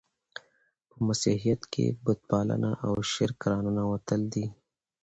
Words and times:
په 0.89 0.95
مسیحیت 1.07 1.61
کښي 1.73 1.85
بت 2.03 2.19
پالنه 2.29 2.71
او 2.85 2.93
شرک 3.11 3.39
راننوتل 3.51 4.21
دي. 4.33 4.45